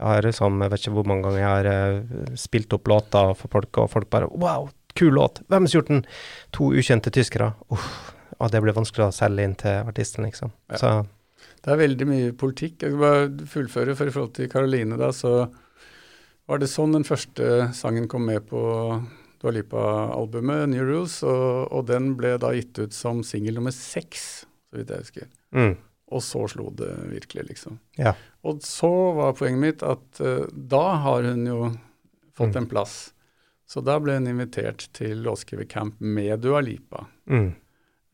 [0.00, 3.34] Jeg har liksom, jeg vet ikke hvor mange ganger jeg har eh, spilt opp låter
[3.36, 5.42] for folk, og folk bare Wow, kul låt!
[5.52, 6.04] Hvem har gjort den?
[6.56, 7.52] To ukjente tyskere.
[7.68, 7.88] Uff.
[8.40, 10.54] Og det blir vanskelig å selge inn til artisten, liksom.
[10.72, 10.78] Ja.
[10.80, 10.92] Så
[11.60, 12.80] Det er veldig mye politikk.
[12.80, 15.34] Jeg skal bare fullføre, for i forhold til Karoline, da, så
[16.48, 18.62] var det sånn den første sangen kom med på
[19.40, 24.46] Dua Lipa-albumet, New Rules, og, og den ble da gitt ut som singel nummer seks,
[24.70, 25.28] så vidt jeg husker.
[25.56, 25.76] mm,
[26.10, 27.78] Og så slo det virkelig, liksom.
[27.96, 28.14] Ja.
[28.42, 31.60] Og så var poenget mitt at uh, da har hun jo
[32.36, 32.62] fått Mm.
[32.62, 33.12] en plass.
[33.68, 37.50] Så da ble hun invitert til låtskrivercamp med Dua Lipa mm,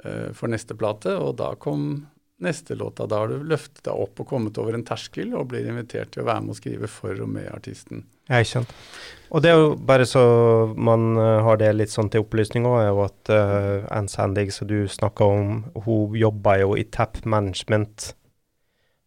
[0.05, 2.07] uh, for neste plate, og da kom
[2.45, 3.07] neste låta.
[3.09, 6.25] Da har du løftet deg opp og kommet over en terskel og blir invitert til
[6.25, 8.05] å være med og skrive for og med artisten.
[8.27, 8.77] Ja, ikke sant.
[9.35, 10.23] Og det er jo bare så
[10.79, 14.53] man eh, har det litt sånn til opplysning òg, er jo at uh, Anne Sandig,
[14.55, 18.13] som du snakka om, hun jobber jo i Tap Management,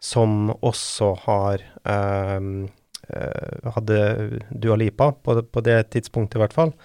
[0.03, 2.67] som også har um,
[3.11, 4.01] uh, hadde
[4.51, 6.75] Dua Lipa, på, på, det tidspunktet i hvert fall.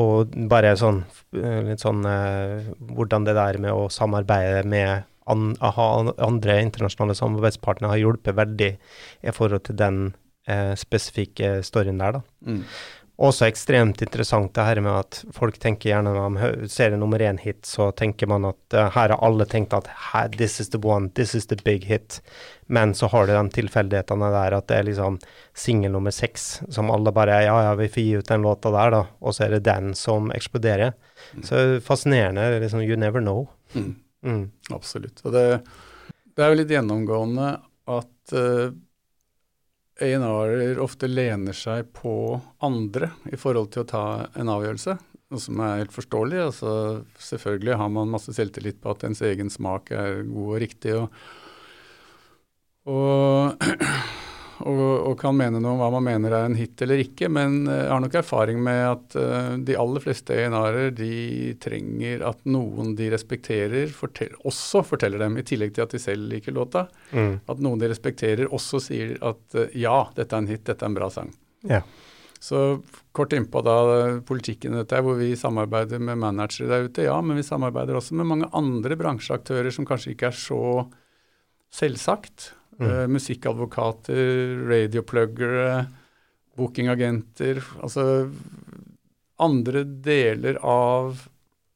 [0.00, 1.02] Og bare sånn
[1.36, 8.00] litt sånn Hvordan det der med å samarbeide med an, aha, andre internasjonale samarbeidspartnere har
[8.00, 9.98] hjulpet veldig i forhold til den
[10.76, 12.22] spesifikke storyen der, da.
[12.42, 12.64] Mm
[13.22, 17.22] også ekstremt interessant det her med at folk tenker gjerne når man ser en nummer
[17.22, 19.90] én-hit, så tenker man at uh, her har alle tenkt at
[20.38, 22.20] this is the one, this is the big hit.
[22.66, 25.20] Men så har du de tilfeldighetene der at det er liksom
[25.54, 28.90] singel nummer seks som alle bare Ja, ja, vi får gi ut den låta der,
[28.90, 29.02] da.
[29.20, 30.94] Og så er det den som eksploderer.
[31.34, 31.42] Mm.
[31.46, 32.60] Så fascinerende.
[32.60, 33.50] liksom You never know.
[33.74, 33.94] Mm.
[34.24, 34.50] Mm.
[34.70, 35.20] Absolutt.
[35.24, 35.44] Og det,
[36.34, 37.52] det, er jo litt gjennomgående
[37.92, 38.72] at uh,
[40.00, 44.04] A&R-er ofte lener seg på andre i forhold til å ta
[44.38, 44.96] en avgjørelse,
[45.32, 46.40] noe som er helt forståelig.
[46.46, 46.72] Altså,
[47.20, 50.96] selvfølgelig har man masse selvtillit på at ens egen smak er god og riktig.
[50.96, 51.08] og,
[52.88, 53.68] og
[54.68, 57.62] og, og, kan mene noe om hva man mener er en hit eller ikke, men
[57.66, 61.12] jeg har nok erfaring med at uh, de aller fleste ENR-er de
[61.62, 66.30] trenger at noen de respekterer, fortell, også forteller dem, i tillegg til at de selv
[66.30, 67.34] liker låta, mm.
[67.52, 70.92] at noen de respekterer også sier at uh, ja, dette er en hit, dette er
[70.92, 71.34] en bra sang.
[71.68, 71.82] Ja.
[72.42, 72.80] Så
[73.14, 73.76] kort innpå da
[74.26, 77.04] politikken dette hvor vi samarbeider med managere der ute.
[77.06, 80.64] Ja, men vi samarbeider også med mange andre bransjeaktører som kanskje ikke er så
[81.70, 82.50] selvsagt.
[82.82, 82.90] Mm.
[82.90, 84.22] Uh, musikadvokater,
[84.66, 85.84] radiopluggere,
[86.58, 87.62] bookingagenter.
[87.80, 88.06] Altså
[89.42, 91.28] andre deler av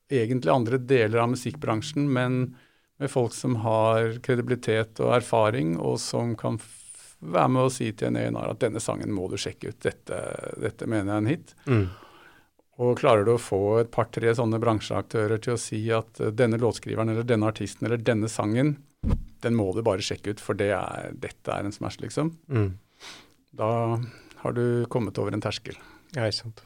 [0.07, 2.55] Egentlig andre deler av musikkbransjen, men
[3.03, 6.61] med folk som har kredibilitet og erfaring, og som kan
[7.19, 10.21] være med å si til en ENR at denne sangen må du sjekke ut, dette,
[10.63, 11.55] dette mener jeg er en hit.
[11.67, 11.87] Mm.
[12.87, 16.61] Og klarer du å få et par-tre sånne bransjeaktører til å si at uh, denne
[16.61, 18.77] låtskriveren eller denne artisten eller denne sangen
[19.45, 22.33] den må du bare sjekke ut, for det er, dette er en smash, liksom.
[22.49, 22.73] Mm.
[23.57, 23.69] Da
[24.43, 25.77] har du kommet over en terskel.
[26.15, 26.65] Ja, ikke sant.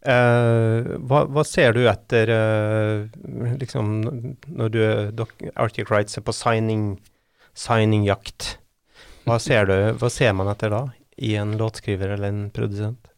[0.00, 3.04] Uh, hva, hva, ser du etter uh,
[3.60, 4.00] liksom
[4.48, 4.80] når du
[5.52, 6.94] Arctic Rights er på signing
[7.52, 8.54] signинgjakt?
[9.28, 10.84] Hva ser du, hva ser man etter da
[11.20, 13.09] i en låtskriver eller en produsent?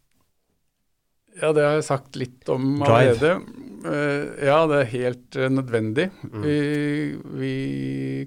[1.41, 3.35] Ja, det har jeg sagt litt om allerede.
[3.83, 6.07] Uh, ja, det er helt uh, nødvendig.
[6.29, 6.41] Mm.
[6.45, 6.57] Vi,
[7.41, 7.53] vi,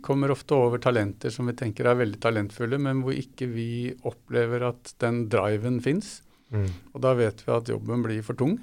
[0.04, 3.68] kommer ofte over talenter som vi tenker er veldig talentfulle, men hvor ikke vi
[4.08, 6.18] opplever at den driven fins.
[6.52, 6.68] Mm.
[6.92, 8.58] Og da vet vi at jobben blir for tung.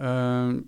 [0.00, 0.60] Uh,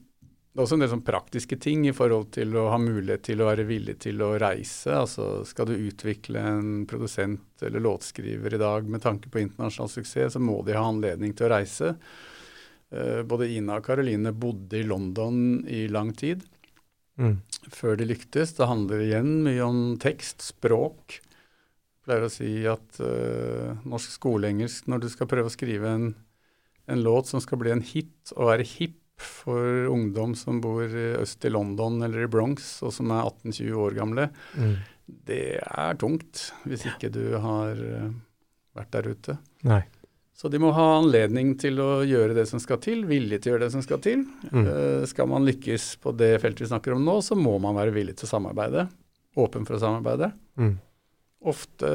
[0.53, 3.41] det er også en del sånn praktiske ting i forhold til å ha mulighet til
[3.41, 4.91] å være villig til å reise.
[4.93, 10.37] Altså skal du utvikle en produsent eller låtskriver i dag med tanke på internasjonal suksess,
[10.37, 11.95] så må de ha anledning til å reise.
[12.93, 16.43] Uh, både Ina og Karoline bodde i London i lang tid
[17.17, 17.37] mm.
[17.73, 18.55] før de lyktes.
[18.59, 21.19] Det handler igjen mye om tekst, språk.
[21.19, 26.11] Jeg pleier å si at uh, norsk skoleengelsk, når du skal prøve å skrive en,
[26.91, 31.45] en, låt som skal bli en hit og være hipp for ungdom som bor øst
[31.47, 34.29] i London eller i Bronx, og som er 18-20 år gamle,
[34.59, 34.77] mm.
[35.31, 38.13] det er tungt hvis ikke du har uh,
[38.77, 39.41] vært der ute.
[39.69, 39.85] Nei.
[40.43, 43.55] Så de må ha anledning til å gjøre det som skal til, vilje til å
[43.55, 44.25] gjøre det som skal til.
[44.51, 44.65] Mm.
[44.67, 47.95] Uh, skal man lykkes på det feltet vi snakker om nå, så må man være
[47.95, 48.89] villig til å samarbeide.
[49.39, 50.33] Åpen for å samarbeide.
[50.59, 50.73] Mm.
[51.53, 51.93] Ofte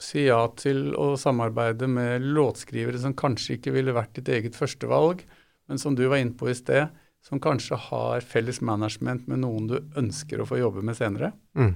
[0.00, 5.20] si ja til å samarbeide med låtskrivere som kanskje ikke ville vært ditt eget førstevalg,
[5.68, 6.88] men som du var inne på i sted,
[7.20, 11.34] som kanskje har felles management med noen du ønsker å få jobbe med senere.
[11.52, 11.74] Mm.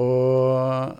[0.00, 0.96] Og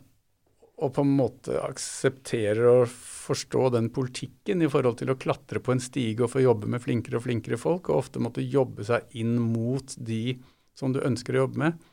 [0.80, 5.74] og på en måte aksepterer og forstå den politikken i forhold til å klatre på
[5.74, 9.12] en stige og få jobbe med flinkere og flinkere folk, og ofte måtte jobbe seg
[9.20, 10.38] inn mot de
[10.76, 11.84] som du ønsker å jobbe med.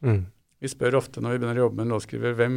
[0.00, 0.22] Mm.
[0.60, 2.56] Vi spør ofte når vi begynner å jobbe med en låtskriver, hvem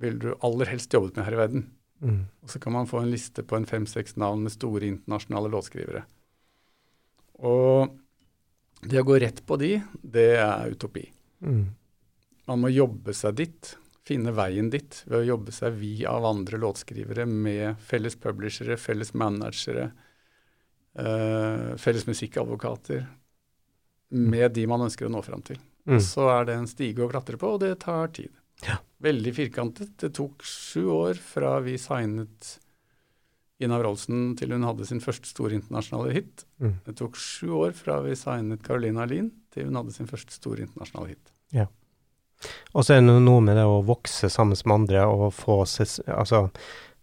[0.00, 1.66] vil du aller helst jobbet med her i verden?
[2.00, 2.22] Mm.
[2.40, 6.06] Og så kan man få en liste på en fem-seks navn med store internasjonale låtskrivere.
[7.50, 7.98] Og
[8.86, 11.04] det å gå rett på de, det er utopi.
[11.44, 11.64] Mm.
[12.48, 13.74] Man må jobbe seg dit
[14.06, 19.12] finne veien dit ved å jobbe seg via av andre låtskrivere med felles publishere, felles
[19.14, 19.90] managere,
[20.98, 23.04] uh, felles musikkadvokater.
[24.10, 25.60] Med de man ønsker å nå fram til.
[25.86, 26.00] Mm.
[26.02, 28.32] Så er det en stige å klatre på, og det tar tid.
[28.66, 28.80] Ja.
[29.00, 29.94] Veldig firkantet.
[30.00, 32.56] Det tok sju år fra vi signet
[33.60, 36.44] Ina Wroldsen til hun hadde sin første store internasjonale hit.
[36.60, 36.78] Mm.
[36.86, 40.64] Det tok sju år fra vi signet Carolina Lien til hun hadde sin første store
[40.66, 41.32] internasjonale hit.
[41.56, 41.66] Ja.
[42.74, 46.44] Og så er det noe med det å vokse sammen med andre og få Altså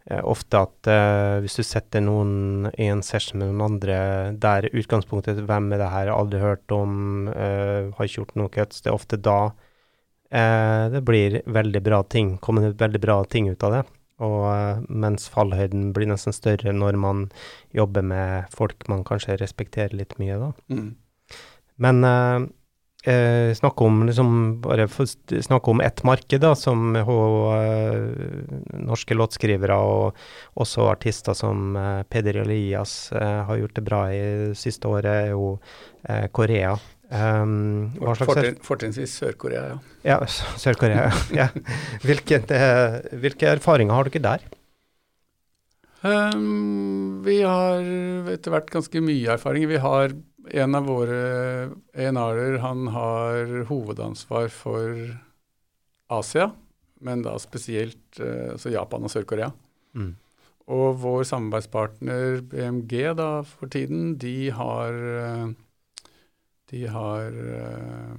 [0.09, 3.99] eh, ofte at uh, hvis du setter noen i en session med noen andre
[4.39, 8.81] der utgangspunktet hvem er det her, aldri hørt om, Uh, har ikke gjort noe cuts,
[8.81, 13.51] det er ofte da uh, det blir veldig bra ting, kommer det veldig bra ting
[13.51, 13.85] ut av det.
[14.25, 17.27] Og mens fallhøyden blir nesten større når man
[17.77, 20.47] jobber med folk man kanskje respekterer litt mye, da.
[20.73, 20.87] Mm.
[21.85, 22.01] Men
[23.07, 24.31] eh, snakke om liksom
[24.63, 27.53] bare snakke om ett marked, da, som og,
[28.77, 30.19] norske låtskrivere og
[30.61, 31.77] også artister som
[32.09, 35.57] Peder Elias har gjort det bra i det siste året, er jo
[36.35, 36.75] Korea.
[37.07, 39.77] Um, Fortrin, fortrinnsvis Sør-Korea, ja.
[40.03, 40.17] Ja,
[40.61, 41.07] Sør-Korea.
[41.31, 41.47] ja.
[42.03, 42.41] Hvilke,
[43.15, 44.47] hvilke, erfaringer har dere der?
[46.03, 47.79] Um, vi har
[48.33, 49.69] etter hvert ganske mye erfaring.
[49.71, 50.11] Vi har
[50.51, 51.19] en av våre
[51.93, 54.93] ENR-er, han har hovedansvar for
[56.07, 56.51] Asia,
[57.03, 59.51] men da spesielt uh, altså Japan og Sør-Korea.
[59.97, 60.15] Mm.
[60.73, 65.51] Og vår samarbeidspartner BMG da for tiden, de har uh,
[66.71, 68.17] de har uh,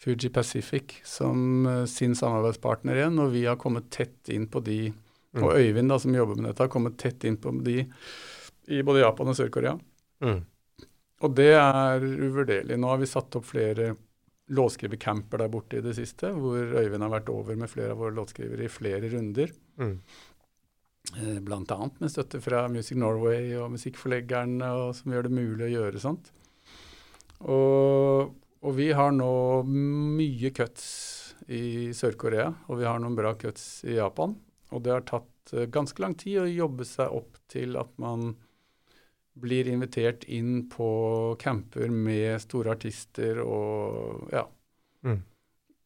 [0.00, 4.86] Fuji Pacific som sin samarbeidspartner igjen, og vi har kommet tett inn på de.
[5.36, 5.42] Mm.
[5.44, 7.82] Og Øyvind, da, som jobber med dette, har kommet tett inn på de
[8.70, 9.76] i både Japan og Sør-Korea.
[10.24, 10.40] Mm.
[11.20, 12.78] Og det er uvurderlig.
[12.80, 13.92] Nå har vi satt opp flere
[14.50, 18.16] låtskrivercamper der borte i det siste, hvor Øyvind har vært over med flere av våre
[18.16, 19.52] låtskrivere i flere runder.
[19.78, 19.94] Mm.
[21.16, 21.78] Eh, Bl.a.
[21.98, 26.32] med støtte fra Music Norway og musikkforleggerne, og som gjør det mulig å gjøre sånt.
[27.40, 29.32] Og, og, vi har nå
[29.70, 30.86] mye cuts
[31.48, 34.36] i Sør-Korea, og vi har noen bra cuts i Japan.
[34.70, 38.34] Og det har tatt uh, ganske lang tid å jobbe seg opp til at man
[39.38, 40.90] blir invitert inn på
[41.40, 44.46] camper med store artister og ja.
[45.06, 45.20] Mm.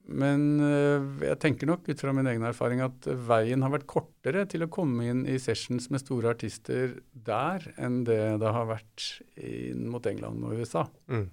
[0.05, 4.45] Men uh, jeg tenker nok ut fra min egen erfaring at veien har vært kortere
[4.51, 9.07] til å komme inn i sessions med store artister der enn det det har vært
[9.41, 10.85] inn mot England og USA.
[11.09, 11.31] Mm.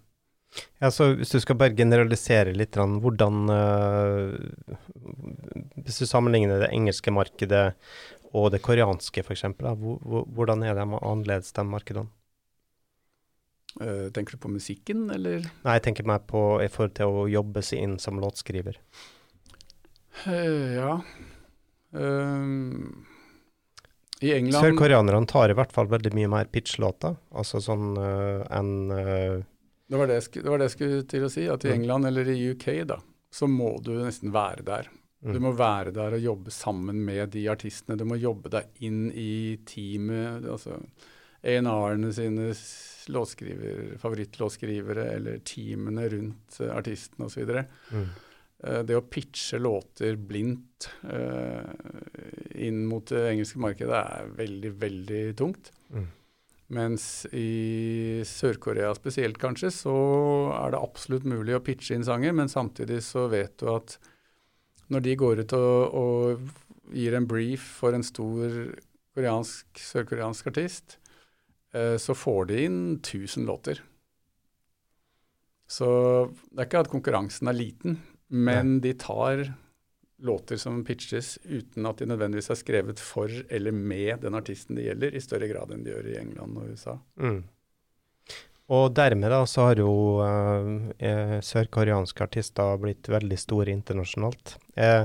[0.83, 4.35] Ja, så Hvis du skal bare generalisere litt, hvordan uh,
[5.79, 7.69] Hvis du sammenligner det engelske markedet
[8.31, 12.11] og det koreanske f.eks., hvordan er det annerledes, de markedene?
[13.79, 15.45] Uh, tenker du på musikken, eller?
[15.63, 18.79] Nei, jeg tenker meg på i forhold til å jobbe seg inn som låtskriver.
[20.25, 20.93] Uh, ja.
[24.21, 28.71] I England Sørkoreanerne tar i hvert fall veldig mye mer pitchlåter, altså sånn enn
[29.91, 31.41] det var det, skulle, det var det, jeg skulle til å si.
[31.51, 31.73] At i mm.
[31.75, 32.95] England eller i UK, da,
[33.27, 34.87] så må du nesten være der.
[35.21, 37.97] Du må være der og jobbe sammen med de artistene.
[37.99, 40.47] Du må jobbe deg inn i teamet.
[40.49, 40.79] altså
[41.41, 42.49] A&R-ene sine
[43.11, 47.49] låtskriver, favorittlåtskrivere eller teamene rundt uh, artisten osv.
[47.89, 48.07] Mm.
[48.61, 51.65] Uh, det å pitche låter blindt uh,
[52.53, 55.73] inn mot det engelske markedet er veldig, veldig tungt.
[55.89, 56.09] Mm.
[56.71, 57.05] Mens
[57.35, 59.95] i Sør-Korea spesielt, kanskje, så
[60.55, 63.97] er det absolutt mulig å pitche inn sanger, men samtidig så vet du at
[64.91, 68.57] når de går ut og, og gir en brief for en stor
[69.15, 70.97] sørkoreansk artist,
[71.75, 73.81] eh, så får de inn 1000 låter.
[75.71, 75.87] Så
[76.51, 79.45] det er ikke at konkurransen er liten, men de tar
[80.21, 84.85] låter som pitches uten at de nødvendigvis er skrevet for eller med den artisten det
[84.89, 86.97] gjelder, i større grad enn de gjør i England og USA.
[87.17, 87.41] Mm.
[88.71, 94.55] Og dermed da så har jo eh, sørkoreanske artister blitt veldig store internasjonalt.
[94.79, 95.03] Eh,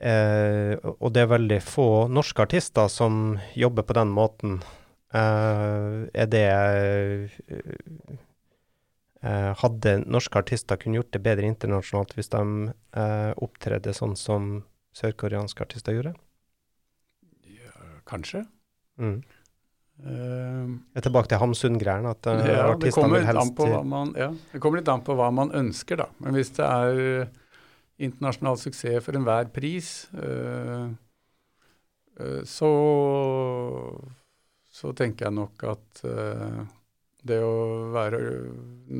[0.00, 4.60] eh, og det er veldig få norske artister som jobber på den måten.
[5.12, 6.46] Eh, er det
[9.20, 12.42] Eh, hadde norske artister kunne gjort det bedre internasjonalt hvis de
[12.96, 14.62] eh, opptredde sånn som
[14.96, 16.14] sørkoreanske artister gjorde?
[17.44, 17.74] Ja,
[18.08, 18.46] kanskje.
[18.96, 19.20] Mm.
[20.00, 22.14] Uh, jeg er tilbake til Hamsun-greiene.
[22.14, 25.52] at uh, ja, artistene vil helst man, ja, Det kommer litt an på hva man
[25.56, 26.08] ønsker, da.
[26.24, 27.28] Men hvis det er
[28.00, 30.88] internasjonal suksess for enhver pris, uh,
[32.20, 32.70] uh, så,
[34.72, 36.04] så tenker jeg nok at
[37.20, 37.56] det å
[37.92, 38.18] være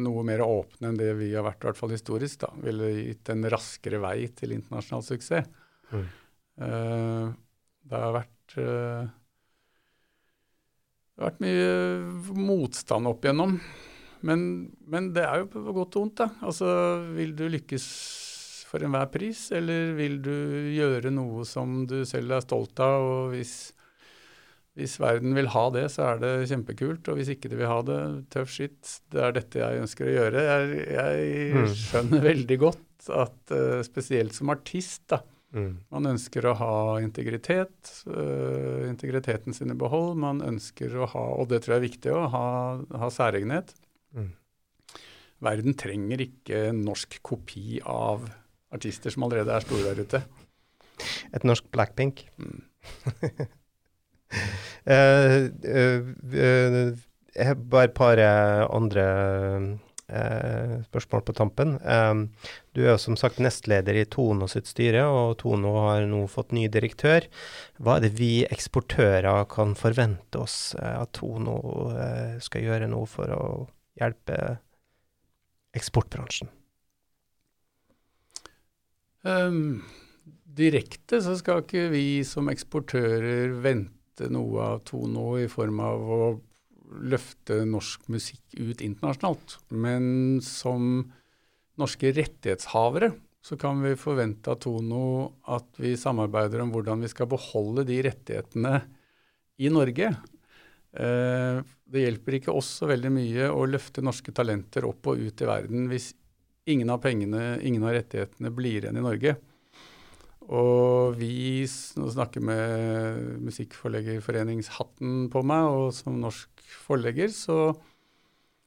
[0.04, 3.30] noe mer åpne enn det vi har vært, i hvert fall historisk, da, ville gitt
[3.32, 5.48] en raskere vei til internasjonal suksess.
[5.90, 6.04] Mm.
[6.60, 8.58] Det har vært
[11.20, 13.58] Det har vært mye motstand opp igjennom.
[14.24, 14.44] Men,
[14.88, 16.28] men, det er jo på godt og vondt, da.
[16.48, 16.70] Altså,
[17.12, 17.88] vil du lykkes
[18.70, 20.32] for enhver pris, eller vil du
[20.72, 23.52] gjøre noe som du selv er stolt av, og hvis
[24.80, 27.08] hvis verden vil ha det, så er det kjempekult.
[27.10, 27.98] Og hvis ikke de vil ha det,
[28.32, 28.94] tøff skitt.
[29.12, 30.44] Det er dette jeg ønsker å gjøre.
[30.46, 31.74] Jeg, jeg mm.
[31.82, 35.20] skjønner veldig godt at uh, spesielt som artist, da.
[35.50, 35.70] Mm.
[35.90, 40.18] Man ønsker å ha integritet, uh, integriteten sin i behold.
[40.22, 42.44] Man ønsker å ha, og det tror jeg er viktig, å ha,
[43.02, 43.74] ha særegenhet.
[44.14, 44.30] Mm.
[45.42, 48.28] Verden trenger ikke en norsk kopi av
[48.70, 50.22] artister som allerede er store der ute.
[51.34, 52.26] Et norsk Blackpink.
[52.38, 52.62] Mm.
[54.86, 56.90] uh, uh, eh,
[57.30, 59.04] jeg har bare et par andre
[60.86, 61.76] spørsmål på tampen.
[61.80, 62.14] Eh,
[62.76, 66.66] du er som sagt nestleder i Tono sitt styre, og Tono har nå fått ny
[66.72, 67.26] direktør.
[67.78, 71.58] Hva er det vi eksportører kan forvente oss eh, at Tono
[71.94, 73.44] eh, skal gjøre nå for å
[74.00, 74.58] hjelpe
[75.76, 76.50] eksportbransjen?
[79.20, 79.82] Um,
[80.48, 86.22] direkte så skal ikke vi som eksportører vente noe av Tono i form av å
[86.90, 89.58] løfte norsk musikk ut internasjonalt.
[89.70, 91.10] Men som
[91.80, 95.04] norske rettighetshavere så kan vi forvente av Tono
[95.48, 98.74] at vi samarbeider om hvordan vi skal beholde de rettighetene
[99.60, 100.10] i Norge.
[100.92, 101.60] Eh,
[101.90, 105.48] det hjelper ikke oss så veldig mye å løfte norske talenter opp og ut i
[105.48, 106.10] verden hvis
[106.70, 109.36] ingen av pengene, ingen av rettighetene blir igjen i Norge.
[110.50, 117.58] Og vi snakker med Musikkforleggerforeningshatten på meg, og som norsk forlegger så,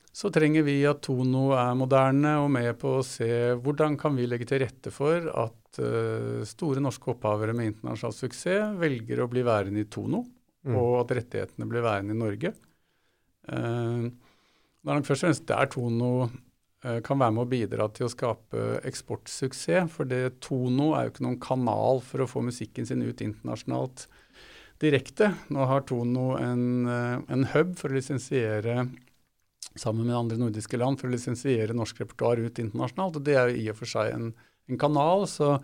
[0.07, 3.27] så, trenger vi at Tono er moderne og med på å se
[3.59, 8.79] hvordan kan vi legge til rette for at uh, store norske opphavere med internasjonal suksess
[8.79, 10.23] velger å bli værende i Tono,
[10.63, 10.79] mm.
[10.79, 12.53] og at rettighetene blir værende i Norge.
[13.51, 16.13] Uh, det er nok først og fremst der Tono
[16.83, 19.87] kan være med å bidra til å skape eksportsuksess.
[19.93, 24.07] For det Tono er jo ikke noen kanal for å få musikken sin ut internasjonalt
[24.83, 25.31] direkte.
[25.53, 28.87] Nå har Tono en, eh, en hub for å lisensiere
[29.75, 33.15] sammen med andre nordiske land for å lisensiere norsk repertoar ut internasjonalt.
[33.17, 34.33] og Det er jo i og for seg en,
[34.69, 35.27] en kanal.
[35.27, 35.61] så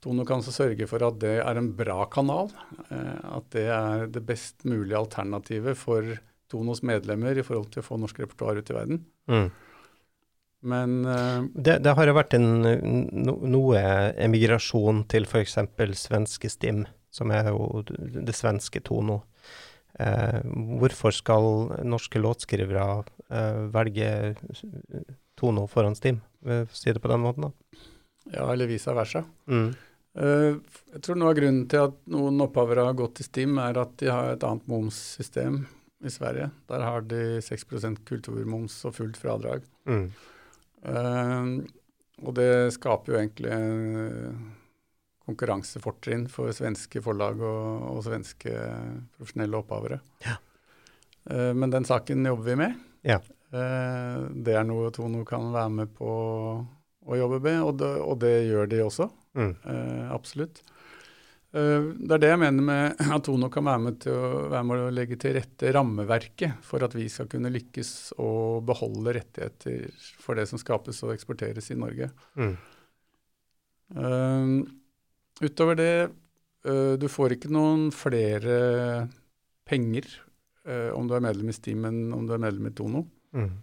[0.00, 2.50] Tono kan så sørge for at det er en bra kanal.
[2.90, 7.88] Eh, at det er det best mulige alternativet for Tonos medlemmer i forhold til å
[7.88, 9.04] få norsk repertoar ut i verden.
[9.28, 9.50] Mm.
[10.60, 12.48] Men uh, det, det, har jo vært en,
[13.14, 13.82] no, noe
[14.18, 15.58] emigrasjon til f.eks.
[16.00, 16.84] svenske Stim,
[17.14, 19.22] som er jo det svenske Tono.
[19.98, 20.40] Uh,
[20.80, 21.46] hvorfor skal
[21.86, 22.86] norske låtskrivere
[23.30, 24.34] uh, velge
[25.38, 26.20] Tono foran Stim?
[26.72, 27.84] Si det på den måten, da.
[28.34, 29.24] Ja, eller vice versa.
[29.48, 29.70] Mm.
[30.18, 33.94] jeg tror noe av grunnen til at noen opphavere har gått til Stim, er at
[34.02, 35.62] de har et annet momssystem
[36.04, 36.50] i Sverige.
[36.68, 39.64] Der har de 6% kulturmoms og fullt fradrag.
[39.88, 40.10] Mm.
[40.86, 41.58] Uh,
[42.24, 43.58] og det skaper jo egentlig
[45.28, 48.54] konkurransefortrinn for svenske forlag og, og svenske
[49.16, 50.00] profesjonelle opphavere.
[50.24, 50.38] Ja.
[51.28, 52.80] Uh, men den saken jobber vi med.
[53.06, 53.20] Ja.
[53.52, 56.10] Uh, det er noe Tono kan være med på
[57.08, 59.08] å jobbe med, og det, og det gjør de også.
[59.38, 59.52] Mm.
[60.10, 60.64] absolutt.
[61.58, 64.66] Eh, det er det jeg mener med at Tono kan være med, til å, være
[64.68, 67.92] med å legge til rette rammeverket for at vi skal kunne lykkes
[68.22, 69.88] og beholde rettigheter
[70.22, 72.10] for det som skapes og eksporteres i Norge.
[72.38, 72.56] Mm.
[73.88, 74.60] Uh,
[75.40, 75.92] utover det,
[76.68, 78.58] uh, du får ikke noen flere
[79.68, 80.04] penger
[80.68, 83.06] uh, om du er medlem i Steam enn om du er medlem i Tono.
[83.36, 83.56] Mm.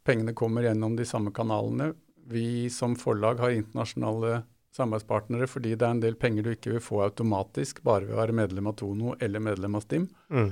[0.00, 1.90] pengene kommer gjennom de samme kanalene.
[2.24, 4.38] Vi som forlag har internasjonale
[4.74, 8.20] samarbeidspartnere fordi det er en del penger du ikke vil få automatisk bare ved å
[8.20, 10.08] være medlem av Tono eller medlem av Stim.
[10.34, 10.50] Mm.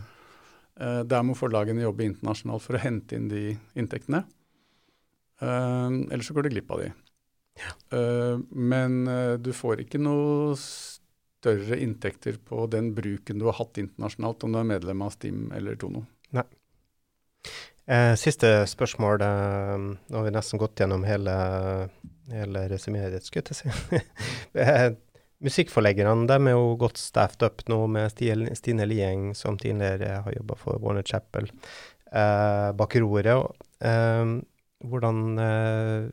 [0.81, 3.43] Uh, der må forlagene jobbe internasjonalt for å hente inn de
[3.79, 4.23] inntektene.
[5.43, 6.93] Uh, ellers så går du glipp av de.
[7.61, 7.75] Ja.
[7.93, 9.03] Uh, men
[9.43, 14.63] du får ikke noe større inntekter på den bruken du har hatt internasjonalt, om du
[14.63, 16.07] er medlem av Stim eller Tono.
[16.33, 16.47] Nei.
[18.17, 19.21] Siste spørsmål.
[19.21, 21.33] Nå har vi nesten gått gjennom hele,
[22.31, 24.03] resumeet ditt, skulle jeg si.
[24.63, 24.93] eh,
[25.43, 30.57] musikkforleggerne de er jo godt staffed up nå med Stine Lieng, som tidligere har jobba
[30.61, 31.51] for Warner Chapel,
[32.13, 33.67] eh, bak roret.
[33.81, 34.39] Eh,
[34.83, 36.09] hvordan, eh,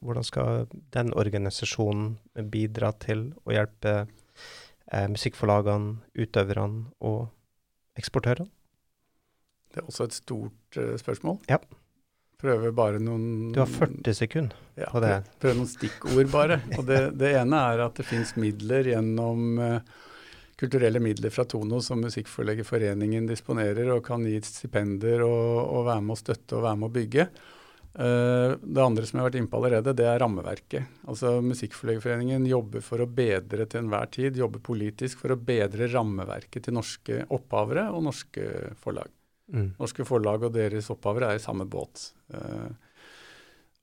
[0.00, 2.18] hvordan, skal den organisasjonen
[2.50, 4.06] bidra til å hjelpe
[4.92, 7.28] eh, musikkforlagene, utøverne og
[7.98, 8.50] eksportørene?
[9.70, 11.36] Det er også et stort uh, spørsmål.
[11.46, 11.60] Ja.
[12.40, 15.16] Prøve bare noen Du har 40 sekunder ja, på det.
[15.42, 16.60] Prøve noen stikkord, bare.
[16.78, 20.06] Og det, det ene er at det fins midler gjennom uh,
[20.60, 26.16] kulturelle midler fra Tono som Musikkforleggerforeningen disponerer og kan gi stipender og, og, være med
[26.16, 27.28] å støtte og være med å bygge.
[27.90, 30.98] Uh, det andre som jeg har vært inne på allerede, det er rammeverket.
[31.12, 36.70] Altså Musikkforleggerforeningen jobber for å bedre til enhver tid, jobber politisk for å bedre rammeverket
[36.70, 38.48] til norske opphavere og norske
[38.80, 39.12] forlag.
[39.50, 39.72] Mm.
[39.80, 42.10] Norske forlag og deres opphavere er i samme båt.
[42.34, 42.70] Uh,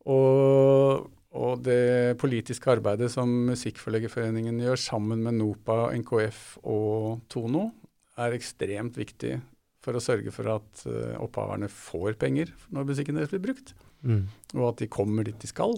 [0.08, 7.70] og, og, det politiske arbeidet som Musikkforleggerforeningen gjør sammen med NOPA, NKF og Tono,
[8.18, 9.36] er ekstremt viktig
[9.84, 13.76] for å sørge for at uh, opphaverne får penger når musikken deres blir brukt,
[14.08, 14.24] mm.
[14.58, 15.76] og at de kommer dit de skal.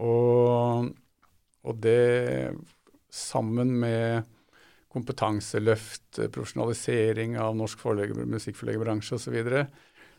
[0.00, 0.92] Og,
[1.62, 2.52] og det
[3.12, 4.28] sammen med
[4.92, 9.66] kompetanseløft, profesjonalisering av norsk musikkforleggerbransje osv., så, videre,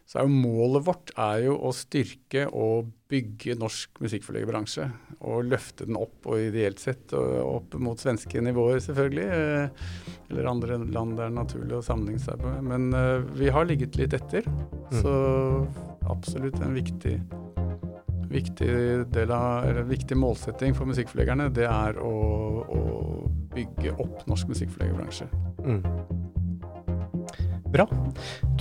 [0.09, 4.87] så er jo målet vårt er jo å styrke og bygge norsk musikkforleggerbransje.
[5.23, 9.27] Og løfte den opp, og ideelt sett opp mot svenske nivåer, selvfølgelig.
[9.37, 9.85] Eh,
[10.31, 12.67] eller andre land det er naturlig å sammenligne seg med.
[12.67, 14.47] Men uh, vi har ligget litt etter.
[14.49, 14.99] Mm.
[14.99, 15.13] Så
[16.11, 17.15] absolutt en viktig,
[18.33, 18.71] viktig,
[19.13, 22.13] del av, eller viktig målsetting for musikkforleggerne, det er å,
[22.67, 22.83] å
[23.55, 25.27] bygge opp norsk musikkforleggerbransje.
[25.65, 25.83] Mm.
[27.73, 27.87] Bra.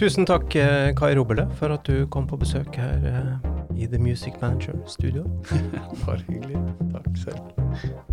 [0.00, 3.34] Tusen takk, eh, Kai Robelø, for at du kom på besøk her eh,
[3.76, 5.26] i The Music Manager Studio.
[6.06, 6.56] Bare hyggelig.
[6.92, 8.11] Takk selv.